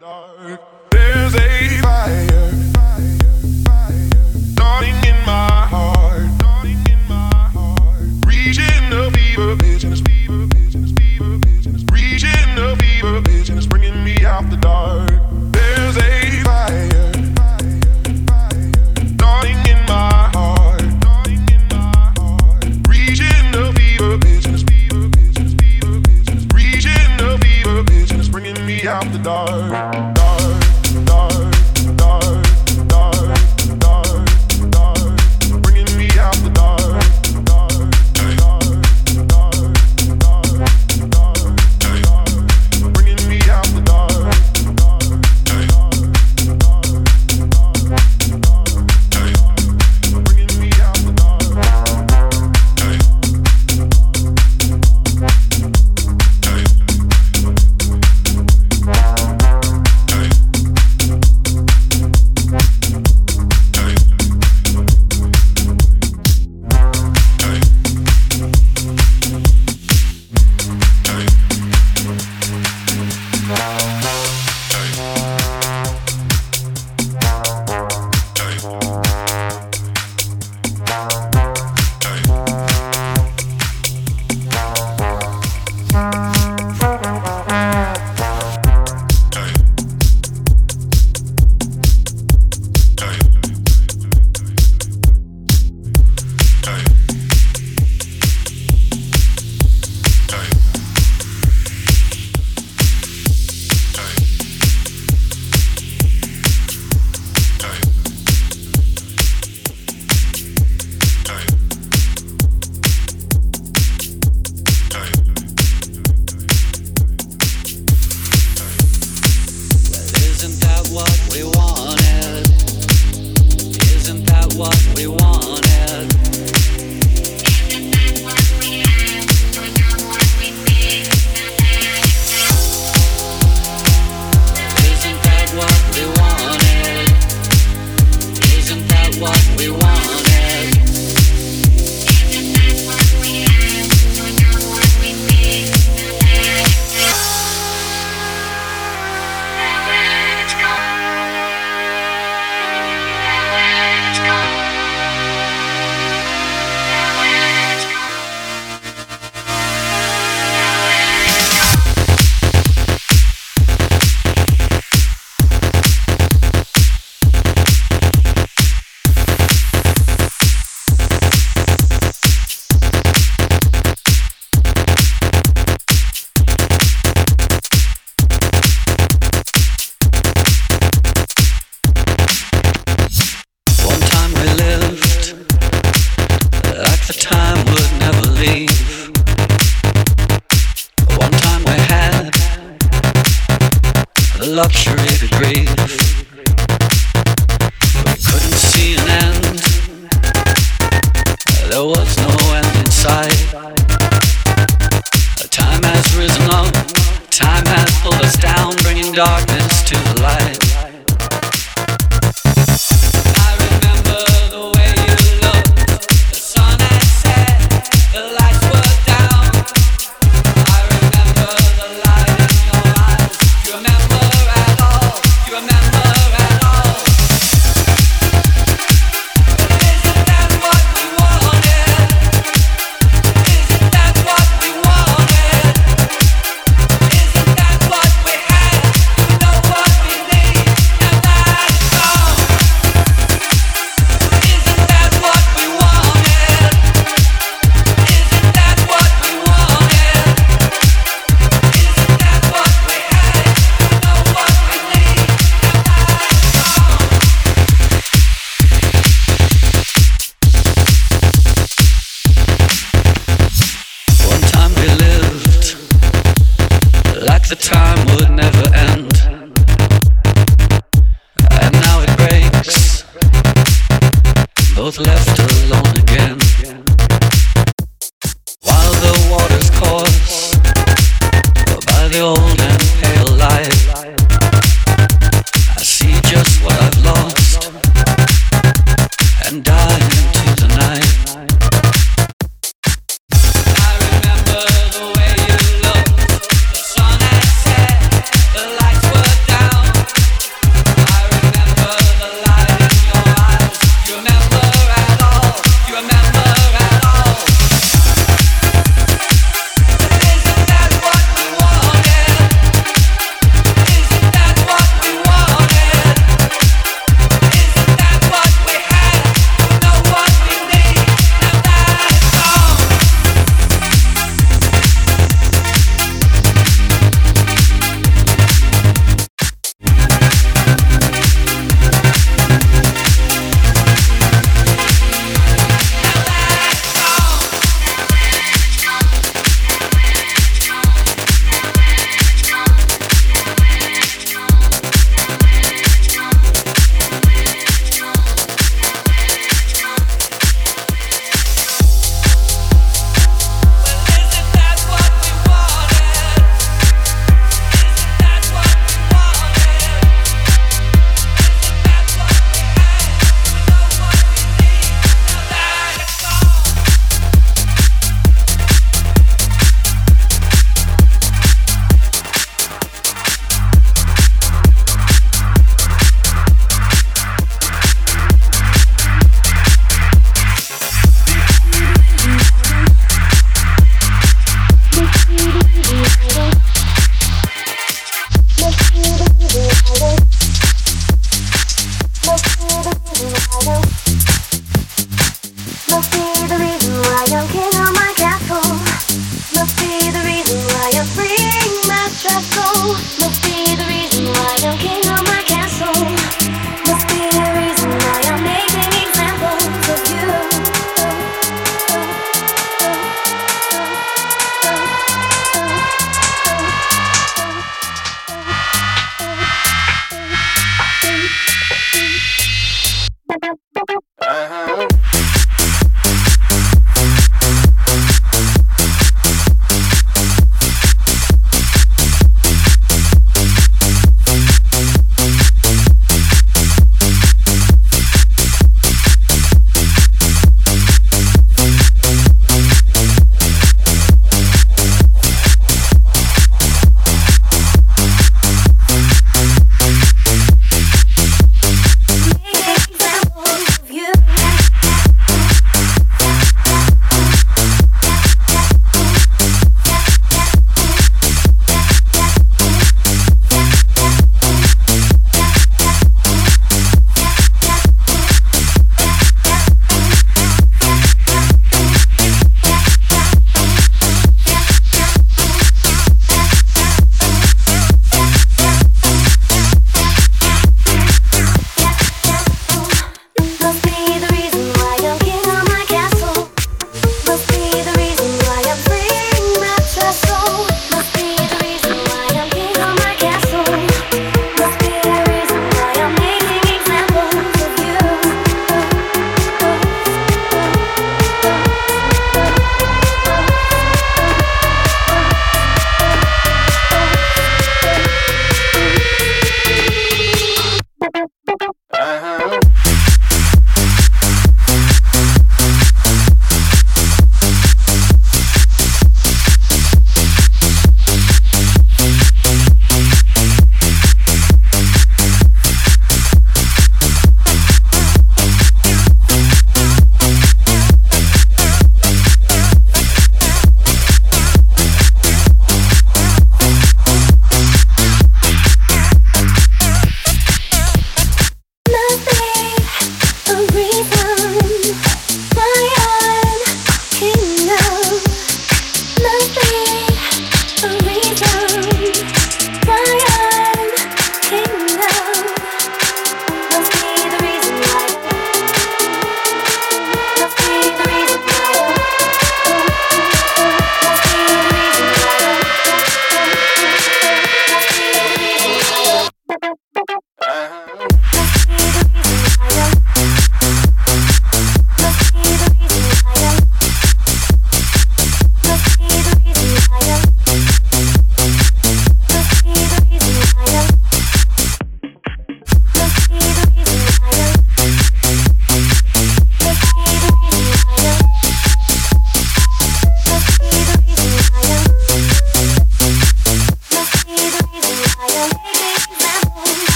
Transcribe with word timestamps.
Dark. 0.00 0.45